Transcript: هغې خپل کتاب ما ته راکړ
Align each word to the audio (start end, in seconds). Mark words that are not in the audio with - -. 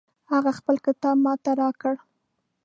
هغې 0.31 0.51
خپل 0.59 0.75
کتاب 0.85 1.15
ما 1.25 1.33
ته 1.43 1.51
راکړ 1.61 1.95